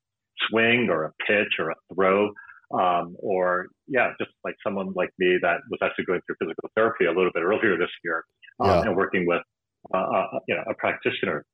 swing 0.48 0.88
or 0.90 1.04
a 1.04 1.12
pitch 1.26 1.54
or 1.58 1.70
a 1.70 1.74
throw, 1.94 2.30
um, 2.72 3.16
or 3.18 3.68
yeah, 3.86 4.12
just 4.18 4.30
like 4.44 4.54
someone 4.64 4.92
like 4.94 5.10
me 5.18 5.38
that 5.42 5.60
was 5.70 5.80
actually 5.82 6.04
going 6.04 6.20
through 6.26 6.36
physical 6.40 6.70
therapy 6.76 7.06
a 7.06 7.12
little 7.12 7.30
bit 7.32 7.42
earlier 7.42 7.78
this 7.78 7.88
year 8.04 8.24
um, 8.60 8.68
yeah. 8.68 8.82
and 8.82 8.96
working 8.96 9.26
with 9.26 9.42
uh, 9.94 9.98
uh, 9.98 10.38
you 10.46 10.54
know 10.54 10.62
a 10.68 10.74
practitioner 10.74 11.44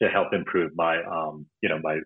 to 0.00 0.08
help 0.08 0.32
improve 0.32 0.72
my 0.74 1.02
um, 1.04 1.46
you 1.62 1.68
know 1.68 1.78
my 1.82 1.98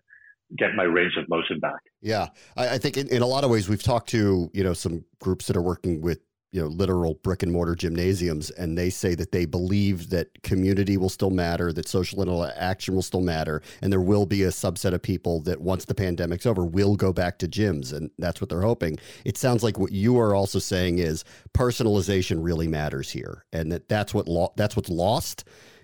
get 0.57 0.75
my 0.75 0.83
range 0.83 1.13
of 1.17 1.27
motion 1.29 1.59
back. 1.59 1.79
Yeah, 2.01 2.27
I, 2.55 2.75
I 2.75 2.77
think 2.77 2.97
in, 2.97 3.07
in, 3.07 3.21
a 3.21 3.27
lot 3.27 3.43
of 3.43 3.49
ways 3.49 3.67
we've 3.67 3.83
talked 3.83 4.09
to 4.09 4.49
you 4.53 4.63
know 4.63 4.73
some 4.73 5.05
groups 5.19 5.47
that 5.47 5.55
are 5.55 5.61
working 5.61 6.01
with 6.01 6.19
you 6.51 6.61
know 6.61 6.67
literal 6.67 7.15
brick 7.15 7.43
and 7.43 7.51
mortar 7.51 7.75
gymnasiums 7.75 8.49
and 8.51 8.77
they 8.77 8.89
say 8.89 9.15
that 9.15 9.31
they 9.31 9.45
believe 9.45 10.09
that 10.09 10.41
community 10.43 10.95
will 10.97 11.09
still 11.09 11.29
matter 11.29 11.73
that 11.73 11.87
social 11.87 12.21
interaction 12.21 12.95
will 12.95 13.01
still 13.01 13.21
matter 13.21 13.61
and 13.81 13.91
there 13.91 14.01
will 14.01 14.25
be 14.25 14.43
a 14.43 14.49
subset 14.49 14.93
of 14.93 15.01
people 15.01 15.41
that 15.41 15.61
once 15.61 15.85
the 15.85 15.95
pandemic's 15.95 16.45
over 16.45 16.65
will 16.65 16.95
go 16.95 17.11
back 17.11 17.37
to 17.37 17.47
gyms 17.47 17.93
and 17.93 18.09
that's 18.17 18.41
what 18.41 18.49
they're 18.49 18.61
hoping. 18.61 18.97
It 19.25 19.37
sounds 19.37 19.63
like 19.63 19.77
what 19.77 19.91
you 19.91 20.19
are 20.19 20.35
also 20.35 20.59
saying 20.59 20.99
is 20.99 21.23
personalization 21.53 22.43
really 22.43 22.67
matters 22.67 23.09
here 23.09 23.45
and 23.51 23.71
that 23.71 23.89
that's 23.89 24.13
what 24.13 24.27
lo- 24.27 24.53
that's 24.55 24.75
what's 24.75 24.89
lost 24.89 25.43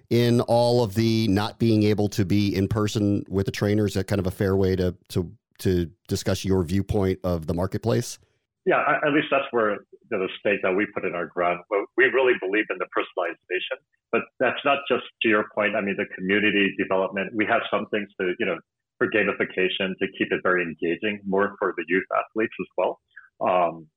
in 0.10 0.42
all 0.42 0.84
of 0.84 0.96
the 0.96 1.28
not 1.28 1.60
being 1.60 1.84
able 1.84 2.08
to 2.10 2.26
be 2.26 2.56
in 2.56 2.68
person 2.68 3.24
with 3.28 3.46
the 3.46 3.52
trainers. 3.52 3.96
That 3.96 4.08
kind 4.08 4.20
of 4.20 4.28
a 4.28 4.32
fair 4.32 4.56
way 4.56 4.76
to 4.76 4.96
to 5.10 5.32
to 5.60 5.90
discuss 6.08 6.44
your 6.44 6.64
viewpoint 6.64 7.20
of 7.24 7.48
the 7.48 7.54
marketplace 7.54 8.20
yeah, 8.66 9.00
at 9.06 9.14
least 9.14 9.28
that's 9.30 9.46
where 9.52 9.80
the 10.10 10.28
stake 10.40 10.62
that 10.64 10.72
we 10.72 10.86
put 10.94 11.06
in 11.06 11.16
our 11.16 11.26
ground. 11.26 11.60
We 11.98 12.06
really 12.06 12.34
believe 12.40 12.66
in 12.70 12.78
the 12.78 12.88
personalization, 12.96 13.78
but 14.12 14.22
that's 14.40 14.60
not 14.64 14.80
just 14.88 15.04
to 15.24 15.30
your 15.30 15.46
point. 15.54 15.76
I 15.76 15.82
mean, 15.82 15.96
the 15.98 16.06
community 16.16 16.74
development. 16.78 17.32
We 17.36 17.46
have 17.46 17.62
some 17.70 17.88
things 17.88 18.08
to, 18.22 18.34
you 18.40 18.46
know, 18.46 18.58
for 18.98 19.08
gamification 19.10 19.98
to 20.00 20.08
keep 20.18 20.32
it 20.32 20.42
very 20.44 20.64
engaging, 20.64 21.20
more 21.26 21.56
for 21.60 21.74
the 21.76 21.84
youth 21.88 22.06
athletes 22.16 22.54
as 22.60 22.68
well. 22.78 23.00
Um, 23.42 23.88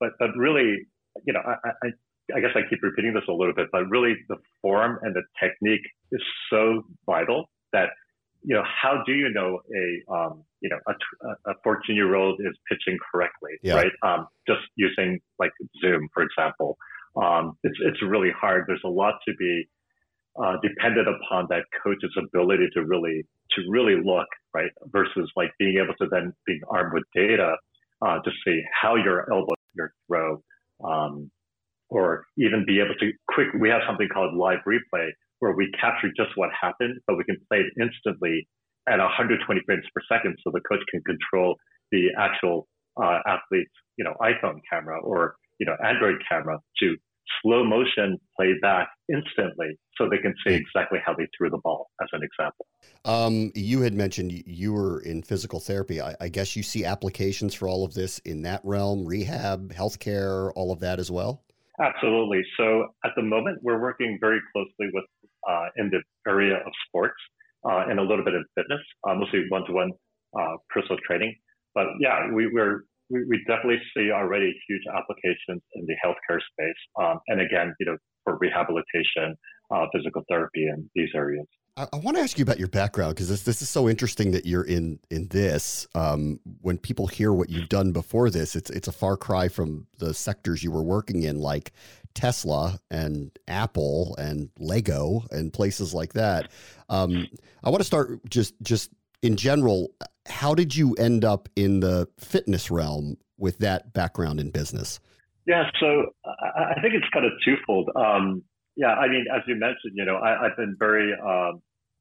but 0.00 0.12
but 0.18 0.30
really, 0.36 0.86
you 1.26 1.32
know, 1.32 1.40
I, 1.44 1.70
I 1.84 1.90
I 2.34 2.40
guess 2.40 2.52
I 2.54 2.60
keep 2.70 2.82
repeating 2.82 3.12
this 3.12 3.24
a 3.28 3.32
little 3.32 3.54
bit, 3.54 3.68
but 3.72 3.88
really 3.90 4.14
the 4.28 4.36
form 4.62 4.98
and 5.02 5.14
the 5.14 5.22
technique 5.38 5.84
is 6.12 6.22
so 6.48 6.82
vital 7.04 7.50
that 7.72 7.90
you 8.44 8.54
know, 8.54 8.62
how 8.64 9.02
do 9.06 9.12
you 9.12 9.30
know 9.30 9.60
a, 9.74 10.12
um, 10.14 10.44
you 10.60 10.68
know, 10.68 10.78
a, 10.86 11.50
a 11.50 11.54
14 11.64 11.96
year 11.96 12.14
old 12.14 12.38
is 12.40 12.54
pitching 12.68 12.98
correctly, 13.10 13.52
yeah. 13.62 13.74
right? 13.74 13.92
Um, 14.02 14.26
just 14.46 14.60
using 14.76 15.18
like 15.38 15.50
Zoom, 15.80 16.08
for 16.12 16.22
example. 16.22 16.76
Um, 17.16 17.56
it's, 17.62 17.78
it's 17.80 18.02
really 18.02 18.30
hard. 18.38 18.64
There's 18.66 18.82
a 18.84 18.88
lot 18.88 19.14
to 19.26 19.34
be 19.38 19.66
uh, 20.42 20.56
dependent 20.62 21.08
upon 21.08 21.46
that 21.48 21.62
coach's 21.82 22.14
ability 22.18 22.68
to 22.74 22.84
really, 22.84 23.24
to 23.52 23.62
really 23.68 23.96
look, 24.04 24.26
right? 24.52 24.70
Versus 24.92 25.30
like 25.36 25.50
being 25.58 25.80
able 25.82 25.94
to 25.94 26.06
then 26.10 26.34
being 26.46 26.60
armed 26.68 26.92
with 26.92 27.04
data 27.14 27.56
uh, 28.06 28.18
to 28.18 28.30
see 28.44 28.60
how 28.82 28.96
your 28.96 29.32
elbow, 29.32 29.54
your 29.74 29.92
throw, 30.06 30.42
um, 30.84 31.30
or 31.88 32.26
even 32.36 32.64
be 32.66 32.80
able 32.80 32.94
to 33.00 33.10
quick, 33.28 33.48
we 33.58 33.70
have 33.70 33.80
something 33.86 34.08
called 34.12 34.34
live 34.34 34.58
replay 34.66 35.08
where 35.44 35.54
we 35.54 35.70
capture 35.78 36.08
just 36.16 36.30
what 36.36 36.48
happened, 36.58 36.98
but 37.06 37.18
we 37.18 37.24
can 37.24 37.36
play 37.50 37.58
it 37.58 37.70
instantly 37.78 38.48
at 38.88 38.98
120 38.98 39.60
frames 39.66 39.84
per 39.94 40.00
second, 40.10 40.34
so 40.42 40.50
the 40.50 40.60
coach 40.66 40.80
can 40.90 41.02
control 41.04 41.54
the 41.92 42.08
actual 42.18 42.66
uh, 42.96 43.18
athlete's, 43.26 43.70
you 43.98 44.04
know, 44.04 44.14
iPhone 44.22 44.56
camera 44.72 44.98
or 45.02 45.36
you 45.58 45.66
know 45.66 45.76
Android 45.84 46.16
camera 46.26 46.58
to 46.80 46.96
slow 47.42 47.62
motion 47.62 48.18
play 48.38 48.54
back 48.62 48.88
instantly, 49.12 49.78
so 49.98 50.08
they 50.08 50.16
can 50.16 50.34
see 50.46 50.54
exactly 50.54 50.98
how 51.04 51.12
they 51.12 51.26
threw 51.36 51.50
the 51.50 51.60
ball, 51.62 51.90
as 52.00 52.08
an 52.12 52.22
example. 52.22 52.66
Um, 53.04 53.52
you 53.54 53.82
had 53.82 53.92
mentioned 53.92 54.32
you 54.46 54.72
were 54.72 55.00
in 55.00 55.22
physical 55.22 55.60
therapy. 55.60 56.00
I, 56.00 56.14
I 56.22 56.28
guess 56.28 56.56
you 56.56 56.62
see 56.62 56.86
applications 56.86 57.52
for 57.52 57.68
all 57.68 57.84
of 57.84 57.92
this 57.92 58.18
in 58.20 58.42
that 58.42 58.62
realm, 58.64 59.04
rehab, 59.04 59.74
healthcare, 59.74 60.52
all 60.56 60.72
of 60.72 60.80
that 60.80 60.98
as 60.98 61.10
well. 61.10 61.42
Absolutely. 61.80 62.42
So 62.56 62.86
at 63.04 63.10
the 63.16 63.22
moment, 63.22 63.58
we're 63.62 63.80
working 63.80 64.16
very 64.20 64.40
closely 64.52 64.88
with 64.92 65.04
uh, 65.48 65.66
in 65.76 65.90
the 65.90 66.00
area 66.30 66.56
of 66.56 66.72
sports 66.88 67.20
uh, 67.68 67.84
and 67.88 67.98
a 67.98 68.02
little 68.02 68.24
bit 68.24 68.34
of 68.34 68.42
fitness, 68.54 68.80
uh, 69.08 69.14
mostly 69.14 69.44
one-to-one 69.48 69.90
uh, 70.38 70.56
personal 70.70 70.98
training. 71.06 71.34
But 71.74 71.86
yeah, 72.00 72.30
we, 72.32 72.48
we're 72.52 72.82
we, 73.10 73.24
we 73.28 73.38
definitely 73.46 73.80
see 73.96 74.10
already 74.10 74.54
huge 74.68 74.82
applications 74.88 75.62
in 75.74 75.86
the 75.86 75.94
healthcare 76.04 76.40
space, 76.52 76.80
um, 77.00 77.18
and 77.28 77.40
again, 77.40 77.74
you 77.78 77.86
know, 77.86 77.96
for 78.24 78.38
rehabilitation, 78.38 79.36
uh, 79.70 79.86
physical 79.94 80.22
therapy, 80.28 80.66
and 80.66 80.88
these 80.94 81.10
areas. 81.14 81.46
I, 81.76 81.86
I 81.92 81.96
want 81.96 82.16
to 82.16 82.22
ask 82.22 82.38
you 82.38 82.42
about 82.42 82.58
your 82.58 82.68
background 82.68 83.14
because 83.14 83.28
this 83.28 83.42
this 83.42 83.62
is 83.62 83.68
so 83.68 83.88
interesting 83.88 84.30
that 84.32 84.46
you're 84.46 84.64
in 84.64 84.98
in 85.10 85.28
this. 85.28 85.86
Um, 85.94 86.40
when 86.62 86.78
people 86.78 87.06
hear 87.06 87.32
what 87.32 87.50
you've 87.50 87.68
done 87.68 87.92
before 87.92 88.30
this, 88.30 88.56
it's 88.56 88.70
it's 88.70 88.88
a 88.88 88.92
far 88.92 89.16
cry 89.16 89.48
from 89.48 89.86
the 89.98 90.14
sectors 90.14 90.62
you 90.62 90.70
were 90.70 90.82
working 90.82 91.22
in, 91.22 91.38
like 91.40 91.72
Tesla 92.14 92.80
and 92.90 93.30
Apple 93.48 94.14
and 94.18 94.50
Lego 94.58 95.24
and 95.30 95.52
places 95.52 95.92
like 95.92 96.14
that. 96.14 96.50
Um, 96.88 97.28
I 97.62 97.70
want 97.70 97.80
to 97.80 97.86
start 97.86 98.24
just 98.28 98.54
just 98.62 98.90
in 99.22 99.36
general. 99.36 99.90
How 100.26 100.54
did 100.54 100.74
you 100.74 100.94
end 100.94 101.24
up 101.24 101.48
in 101.56 101.80
the 101.80 102.08
fitness 102.18 102.70
realm 102.70 103.16
with 103.38 103.58
that 103.58 103.92
background 103.92 104.40
in 104.40 104.50
business? 104.50 105.00
Yeah, 105.46 105.64
so 105.78 106.14
I, 106.24 106.80
think 106.80 106.94
it's 106.94 107.08
kind 107.12 107.26
of 107.26 107.32
twofold. 107.44 107.90
Um, 107.94 108.42
yeah, 108.76 108.94
I 108.94 109.08
mean, 109.08 109.26
as 109.34 109.42
you 109.46 109.56
mentioned, 109.56 109.92
you 109.92 110.04
know, 110.04 110.16
I, 110.16 110.48
have 110.48 110.56
been 110.56 110.74
very, 110.78 111.12
um, 111.12 111.60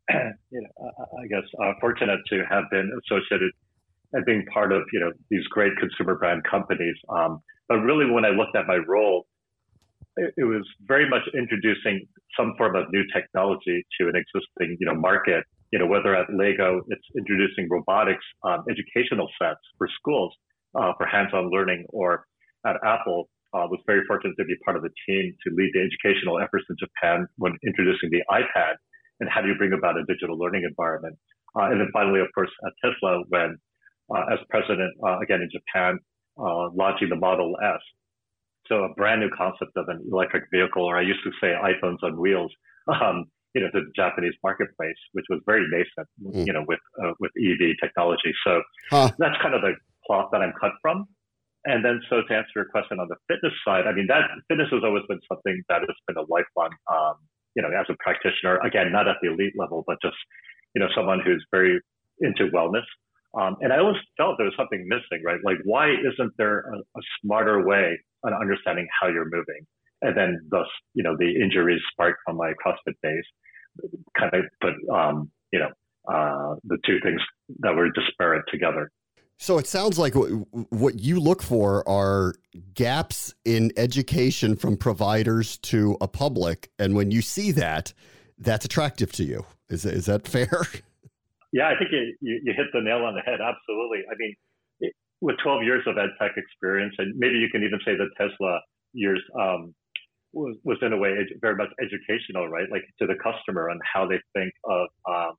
you 0.50 0.62
know, 0.62 0.91
I 1.22 1.27
guess 1.27 1.43
uh, 1.62 1.74
fortunate 1.82 2.20
to 2.29 2.43
have 2.50 2.65
been 2.72 2.89
associated 3.03 3.51
and 4.13 4.25
being 4.25 4.46
part 4.53 4.72
of, 4.72 4.84
you 4.93 5.00
know, 5.00 5.12
these 5.29 5.46
great 5.50 5.74
consumer 5.77 6.15
brand 6.15 6.43
companies. 6.50 6.96
Um, 7.10 7.41
but 7.67 7.79
really, 7.79 8.10
when 8.10 8.24
I 8.24 8.29
looked 8.29 8.55
at 8.55 8.65
my 8.67 8.77
role, 8.88 9.25
it, 10.17 10.46
was 10.46 10.65
very 10.88 11.10
much 11.10 11.22
introducing 11.34 12.05
some 12.38 12.53
form 12.58 12.75
of 12.75 12.86
new 12.91 13.03
technology 13.13 13.86
to 14.00 14.08
an 14.08 14.15
existing, 14.15 14.77
you 14.79 14.88
know, 14.88 14.96
market. 14.96 15.43
You 15.72 15.79
know, 15.79 15.88
whether 15.88 16.15
at 16.15 16.27
Lego, 16.29 16.82
it's 16.88 17.08
introducing 17.17 17.67
robotics 17.70 18.24
um, 18.43 18.63
educational 18.70 19.27
sets 19.41 19.62
for 19.77 19.88
schools 20.00 20.34
uh, 20.75 20.93
for 20.98 21.05
hands-on 21.08 21.50
learning, 21.50 21.86
or 21.89 22.25
at 22.65 22.75
Apple, 22.86 23.29
uh, 23.53 23.65
was 23.70 23.79
very 23.86 24.01
fortunate 24.08 24.36
to 24.38 24.46
be 24.46 24.55
part 24.65 24.77
of 24.77 24.84
the 24.84 24.93
team 25.08 25.34
to 25.46 25.53
lead 25.53 25.72
the 25.74 25.82
educational 25.82 26.39
efforts 26.39 26.65
in 26.70 26.75
Japan 26.77 27.27
when 27.38 27.53
introducing 27.65 28.10
the 28.10 28.22
iPad 28.29 28.75
and 29.20 29.29
how 29.29 29.41
do 29.41 29.48
you 29.48 29.55
bring 29.55 29.74
about 29.74 29.98
a 29.98 30.03
digital 30.05 30.38
learning 30.38 30.65
environment. 30.67 31.17
Uh, 31.55 31.70
and 31.70 31.79
then 31.79 31.89
finally, 31.93 32.20
of 32.20 32.27
course, 32.34 32.50
at 32.65 32.74
Tesla, 32.82 33.24
when 33.29 33.58
uh, 34.13 34.34
as 34.34 34.39
president, 34.50 34.93
uh, 35.05 35.20
again 35.20 35.41
in 35.41 35.50
Japan, 35.53 35.98
uh, 36.38 36.70
launching 36.74 37.10
the 37.10 37.15
Model 37.15 37.55
S. 37.63 37.82
So 38.67 38.84
a 38.84 38.93
brand 38.93 39.22
new 39.22 39.29
concept 39.36 39.75
of 39.75 39.88
an 39.89 40.05
electric 40.12 40.46
vehicle, 40.51 40.84
or 40.84 40.98
I 40.98 41.01
used 41.01 41.24
to 41.24 41.32
say 41.41 41.53
iPhones 41.53 41.98
on 42.01 42.20
wheels, 42.20 42.51
um, 42.88 43.25
you 43.53 43.62
know, 43.62 43.70
to 43.70 43.82
the 43.82 43.91
Japanese 43.96 44.34
marketplace, 44.43 44.98
which 45.12 45.25
was 45.29 45.41
very 45.46 45.65
nascent, 45.70 46.08
mm. 46.22 46.46
you 46.48 46.53
know, 46.53 46.65
with 46.67 46.79
uh, 47.03 47.13
with 47.20 47.32
EV 47.38 47.75
technology. 47.82 48.34
So 48.46 48.62
huh. 48.89 49.12
that's 49.20 49.36
kind 49.41 49.53
of 49.53 49.62
the 49.62 49.74
cloth 50.08 50.29
that 50.32 50.41
I'm 50.41 50.53
cut 50.60 50.72
from. 50.82 51.05
And 51.65 51.84
then, 51.84 52.01
so 52.10 52.22
to 52.27 52.34
answer 52.34 52.51
your 52.55 52.65
question 52.65 53.00
on 53.00 53.08
the 53.08 53.15
fitness 53.27 53.53
side, 53.63 53.88
I 53.88 53.93
mean, 53.93 54.08
that 54.08 54.27
fitness 54.50 54.67
has 54.72 54.84
always 54.84 55.03
been 55.08 55.22
something 55.32 55.63
that 55.70 55.79
has 55.79 55.96
been 56.08 56.17
a 56.17 56.27
lifelong, 56.27 56.75
um, 56.91 57.15
you 57.55 57.62
know, 57.63 57.70
as 57.72 57.86
a 57.88 57.96
practitioner, 58.03 58.60
again, 58.60 58.91
not 58.91 59.08
at 59.08 59.15
the 59.22 59.32
elite 59.32 59.53
level, 59.55 59.84
but 59.88 59.96
just, 60.01 60.17
you 60.75 60.82
know, 60.82 60.89
someone 60.93 61.22
who's 61.24 61.46
very 61.51 61.79
into 62.20 62.51
wellness. 62.51 62.84
Um, 63.40 63.58
and 63.62 63.74
I 63.74 63.80
always 63.80 63.98
felt 64.18 64.36
there 64.38 64.46
was 64.46 64.56
something 64.58 64.86
missing, 64.88 65.24
right? 65.25 65.40
Like, 65.44 65.58
why 65.63 65.90
isn't 65.90 66.34
there 66.38 66.60
a, 66.60 66.78
a 66.78 67.02
smarter 67.22 67.66
way 67.66 67.98
on 68.24 68.34
understanding 68.34 68.88
how 69.02 69.08
you're 69.08 69.25
moving? 69.25 69.66
And 70.02 70.16
then, 70.16 70.40
thus, 70.50 70.68
you 70.94 71.04
know, 71.04 71.16
the 71.18 71.42
injuries 71.42 71.82
sparked 71.92 72.20
from 72.25 72.38
my 72.38 72.54
CrossFit 72.63 72.96
days 73.02 73.24
kind 74.18 74.34
of 74.34 74.44
put, 74.62 74.74
um, 74.94 75.32
you 75.52 75.60
know, 75.60 75.70
uh, 76.08 76.56
the 76.66 76.78
two 76.86 77.00
things 77.02 77.22
that 77.60 77.75
were 77.75 77.90
disparate 77.90 78.44
together. 78.52 78.92
So 79.38 79.58
it 79.58 79.68
sounds 79.68 79.98
like 79.98 80.13
what 80.13 81.00
you 81.00 81.20
look 81.20 81.42
for 81.42 81.88
are 81.90 82.36
gaps 82.74 83.34
in 83.44 83.72
education 83.78 84.56
from 84.56 84.78
providers 84.78 85.58
to 85.60 85.98
a 86.00 86.08
public, 86.08 86.70
and 86.78 86.96
when 86.96 87.12
you 87.12 87.22
see 87.22 87.52
that, 87.54 87.94
that's 88.38 88.63
attractive 88.63 89.12
to 89.13 89.24
you. 89.24 89.46
Is 89.70 89.86
is 89.86 90.06
that 90.06 90.28
fair? 90.28 90.63
Yeah, 91.53 91.69
I 91.69 91.77
think 91.77 91.91
you, 91.93 92.41
you 92.43 92.53
hit 92.57 92.67
the 92.74 92.81
nail 92.81 93.05
on 93.05 93.13
the 93.15 93.22
head. 93.22 93.39
Absolutely. 93.39 94.01
I 94.12 94.15
mean, 94.17 94.36
it, 94.81 94.93
with 95.22 95.38
12 95.43 95.63
years 95.63 95.83
of 95.88 95.98
ed 95.98 96.10
tech 96.19 96.31
experience, 96.36 96.95
and 96.98 97.13
maybe 97.17 97.36
you 97.38 97.48
can 97.50 97.63
even 97.63 97.79
say 97.86 97.93
the 97.95 98.10
Tesla 98.17 98.60
years 98.93 99.22
um, 99.39 99.74
was, 100.33 100.57
was 100.63 100.77
in 100.81 100.93
a 100.93 100.98
way 100.98 101.13
very 101.41 101.55
much 101.55 101.69
educational, 101.79 102.50
right? 102.50 102.67
Like 102.72 102.83
to 103.00 103.07
the 103.07 103.15
customer 103.24 103.69
and 103.69 103.79
how 103.86 104.07
they 104.07 104.19
think 104.36 104.51
of 104.65 104.88
um, 105.07 105.33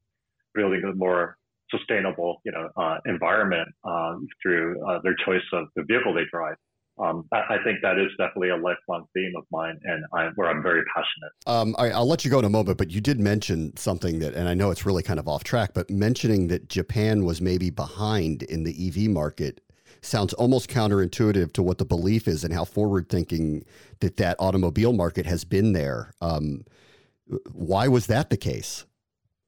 building 0.55 0.83
a 0.85 0.95
more 0.95 1.37
sustainable, 1.71 2.41
you 2.45 2.53
know, 2.53 2.69
uh, 2.77 2.99
environment 3.07 3.69
uh, 3.85 4.15
through 4.41 4.81
uh, 4.89 5.01
their 5.03 5.17
choice 5.27 5.43
of 5.53 5.67
the 5.75 5.83
vehicle 5.83 6.15
they 6.15 6.25
drive. 6.33 6.57
Um, 6.99 7.27
I, 7.33 7.55
I, 7.55 7.57
think 7.65 7.81
that 7.83 7.99
is 7.99 8.11
definitely 8.19 8.51
a 8.51 8.57
lifelong 8.57 9.07
theme 9.15 9.33
of 9.37 9.45
mine, 9.51 9.79
and 9.83 10.05
I, 10.13 10.29
where 10.37 10.49
I'm 10.49 10.63
very 10.63 10.83
passionate. 10.95 11.33
Um, 11.47 11.75
I, 11.79 11.99
will 11.99 12.07
let 12.07 12.25
you 12.25 12.31
go 12.31 12.39
in 12.39 12.45
a 12.45 12.51
moment, 12.51 12.79
but 12.79 12.91
you 12.91 13.01
did 13.01 13.19
mention 13.19 13.77
something 13.77 14.21
that, 14.21 14.35
and 14.35 14.49
I 14.49 14.55
know 14.55 14.71
it's 14.71 14.87
really 14.87 15.03
kind 15.03 15.19
of 15.19 15.27
off 15.27 15.43
track, 15.43 15.71
but 15.75 15.91
mentioning 15.91 16.49
that 16.49 16.69
Japan 16.69 17.25
was 17.25 17.41
maybe 17.41 17.71
behind 17.71 18.45
in 18.45 18.63
the 18.63 18.89
EV 18.89 19.11
market 19.11 19.61
sounds 20.03 20.35
almost 20.35 20.71
counterintuitive 20.71 21.53
to 21.55 21.63
what 21.63 21.79
the 21.79 21.85
belief 21.85 22.29
is 22.29 22.45
and 22.45 22.55
how 22.55 22.65
forward 22.65 23.09
thinking 23.09 23.65
that 24.01 24.17
that 24.19 24.37
automobile 24.39 24.93
market 24.93 25.27
has 25.27 25.45
been 25.45 25.73
there. 25.73 26.13
Um, 26.21 26.65
why 27.53 27.89
was 27.89 28.07
that 28.07 28.31
the 28.31 28.37
case? 28.37 28.85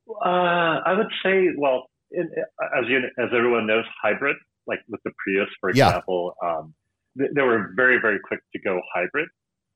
Uh, 0.09 0.81
I 0.85 0.95
would 0.97 1.11
say, 1.23 1.49
well, 1.59 1.91
in, 2.11 2.29
as 2.76 2.85
you 2.88 2.99
as 3.19 3.29
everyone 3.37 3.67
knows, 3.67 3.85
hybrid, 4.03 4.37
like 4.67 4.81
with 4.88 5.00
the 5.05 5.11
Prius, 5.19 5.49
for 5.61 5.71
example, 5.71 6.35
yeah. 6.43 6.62
They 7.16 7.42
were 7.42 7.73
very, 7.76 7.99
very 8.00 8.18
quick 8.23 8.40
to 8.54 8.61
go 8.61 8.80
hybrid, 8.94 9.28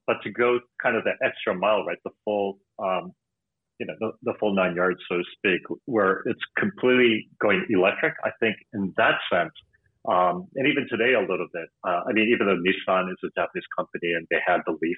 but 0.07 0.17
to 0.23 0.31
go 0.31 0.59
kind 0.83 0.97
of 0.97 1.05
the 1.05 1.13
extra 1.25 1.55
mile, 1.55 1.85
right, 1.85 1.99
the 2.05 2.11
full, 2.25 2.59
um, 2.79 3.13
you 3.79 3.87
know, 3.87 3.95
the, 4.01 4.13
the 4.23 4.35
full 4.39 4.55
nine 4.55 4.77
yards, 4.77 5.01
so 5.09 5.17
to 5.19 5.25
speak, 5.37 5.61
where 5.87 6.23
it's 6.27 6.41
completely 6.59 7.29
going 7.41 7.65
electric. 7.71 8.15
I 8.25 8.31
think 8.41 8.57
in 8.75 8.93
that 8.97 9.19
sense, 9.33 9.53
um, 10.09 10.49
and 10.55 10.67
even 10.67 10.87
today 10.89 11.15
a 11.15 11.21
little 11.21 11.49
bit. 11.53 11.69
Uh, 11.87 12.01
I 12.09 12.13
mean, 12.13 12.29
even 12.33 12.47
though 12.47 12.57
Nissan 12.57 13.11
is 13.11 13.19
a 13.25 13.29
Japanese 13.39 13.65
company 13.77 14.13
and 14.15 14.27
they 14.31 14.39
had 14.47 14.61
the 14.67 14.77
Leaf 14.81 14.97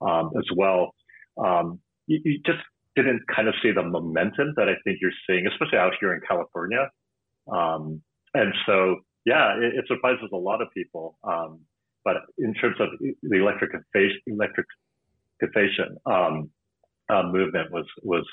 um, 0.00 0.30
as 0.38 0.44
well, 0.56 0.94
um, 1.42 1.80
you, 2.06 2.20
you, 2.24 2.40
just 2.46 2.62
didn't 2.94 3.22
kind 3.34 3.48
of 3.48 3.54
see 3.62 3.72
the 3.72 3.82
momentum 3.82 4.54
that 4.56 4.68
I 4.68 4.74
think 4.84 4.98
you're 5.02 5.10
seeing, 5.28 5.46
especially 5.46 5.78
out 5.78 5.92
here 6.00 6.14
in 6.14 6.20
California. 6.26 6.88
Um, 7.52 8.02
and 8.34 8.54
so, 8.66 8.96
yeah, 9.24 9.56
it, 9.58 9.74
it, 9.78 9.84
surprises 9.88 10.30
a 10.32 10.36
lot 10.36 10.62
of 10.62 10.68
people. 10.72 11.18
Um, 11.24 11.60
but 12.06 12.18
in 12.38 12.54
terms 12.54 12.76
of 12.78 12.88
the 13.00 13.36
electrification, 13.36 14.20
electrification 14.28 15.98
um, 16.06 16.48
uh, 17.10 17.24
movement 17.24 17.72
was 17.72 17.84
was 18.02 18.24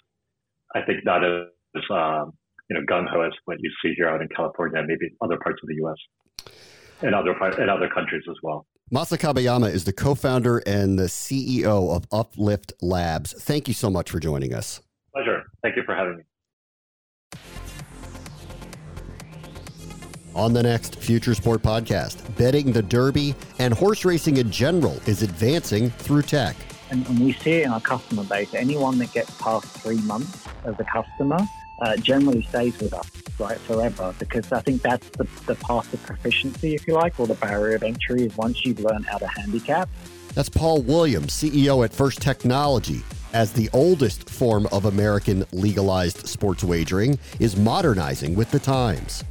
I 0.75 0.83
think 0.83 1.03
not 1.03 1.25
as 1.25 1.83
um, 1.89 2.33
you 2.69 2.77
know 2.77 2.81
gung 2.89 3.09
ho 3.09 3.21
as 3.21 3.33
what 3.45 3.57
you 3.59 3.71
see 3.83 3.93
here 3.97 4.07
out 4.07 4.21
in 4.21 4.29
California, 4.29 4.77
and 4.77 4.87
maybe 4.87 5.11
other 5.21 5.37
parts 5.43 5.59
of 5.63 5.67
the 5.67 5.75
U.S. 5.83 6.53
and 7.01 7.15
other 7.15 7.33
and 7.59 7.69
other 7.69 7.89
countries 7.89 8.23
as 8.29 8.37
well. 8.43 8.67
Masa 8.93 9.17
Kabayama 9.17 9.73
is 9.73 9.85
the 9.85 9.93
co-founder 9.93 10.59
and 10.67 10.99
the 10.99 11.05
CEO 11.05 11.95
of 11.95 12.05
Uplift 12.11 12.73
Labs. 12.81 13.33
Thank 13.33 13.67
you 13.67 13.73
so 13.73 13.89
much 13.89 14.11
for 14.11 14.19
joining 14.19 14.53
us. 14.53 14.81
Pleasure. 15.15 15.43
Thank 15.63 15.77
you 15.77 15.83
for 15.83 15.95
having 15.95 16.17
me. 16.17 16.23
On 20.35 20.51
the 20.51 20.63
next 20.63 20.95
Future 20.95 21.35
Sport 21.35 21.61
podcast, 21.61 22.35
betting 22.35 22.71
the 22.71 22.81
Derby 22.81 23.35
and 23.59 23.71
horse 23.71 24.03
racing 24.03 24.37
in 24.37 24.49
general 24.49 24.99
is 25.05 25.21
advancing 25.21 25.91
through 25.91 26.23
tech. 26.23 26.55
And, 26.89 27.05
and 27.07 27.19
we 27.19 27.33
see 27.33 27.51
it 27.51 27.65
in 27.65 27.71
our 27.71 27.79
customer 27.79 28.23
base. 28.23 28.53
Anyone 28.55 28.97
that 28.97 29.13
gets 29.13 29.29
past 29.37 29.67
three 29.67 30.01
months 30.01 30.47
as 30.65 30.73
a 30.79 30.83
customer 30.85 31.37
uh, 31.79 31.97
generally 31.97 32.41
stays 32.43 32.75
with 32.79 32.95
us, 32.95 33.11
right, 33.37 33.59
forever, 33.59 34.15
because 34.17 34.51
I 34.51 34.61
think 34.61 34.81
that's 34.81 35.07
the, 35.09 35.27
the 35.45 35.55
path 35.55 35.93
of 35.93 36.01
proficiency, 36.03 36.73
if 36.73 36.87
you 36.87 36.95
like, 36.95 37.19
or 37.19 37.27
the 37.27 37.35
barrier 37.35 37.75
of 37.75 37.83
entry 37.83 38.23
is 38.23 38.35
once 38.35 38.65
you've 38.65 38.79
learned 38.79 39.05
how 39.05 39.19
to 39.19 39.27
handicap. 39.27 39.87
That's 40.33 40.49
Paul 40.49 40.81
Williams, 40.81 41.31
CEO 41.31 41.85
at 41.85 41.93
First 41.93 42.21
Technology. 42.21 43.03
As 43.33 43.53
the 43.53 43.69
oldest 43.71 44.29
form 44.29 44.67
of 44.71 44.85
American 44.85 45.45
legalized 45.51 46.27
sports 46.27 46.63
wagering, 46.63 47.19
is 47.39 47.55
modernizing 47.55 48.33
with 48.33 48.49
the 48.49 48.59
times. 48.59 49.23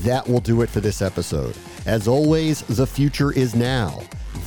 That 0.00 0.28
will 0.28 0.40
do 0.40 0.62
it 0.62 0.68
for 0.68 0.80
this 0.80 1.00
episode. 1.00 1.56
As 1.86 2.06
always, 2.06 2.60
the 2.62 2.86
future 2.86 3.32
is 3.32 3.54
now. 3.54 4.00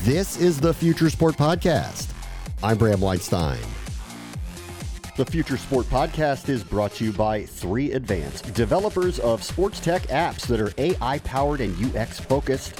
This 0.04 0.38
is 0.38 0.60
the 0.60 0.74
Future 0.74 1.10
Sport 1.10 1.36
Podcast. 1.36 2.12
I'm 2.62 2.78
Bram 2.78 3.02
Weinstein. 3.02 3.58
The 5.18 5.26
Future 5.26 5.58
Sport 5.58 5.88
Podcast 5.88 6.50
is 6.50 6.64
brought 6.64 6.94
to 6.96 7.06
you 7.06 7.12
by 7.12 7.44
3 7.44 7.94
Advance, 7.94 8.42
developers 8.42 9.20
of 9.20 9.44
sports 9.44 9.80
tech 9.80 10.04
apps 10.04 10.46
that 10.48 10.62
are 10.62 10.72
AI 10.78 11.20
powered 11.20 11.62
and 11.62 11.96
UX 11.96 12.20
focused. 12.20 12.80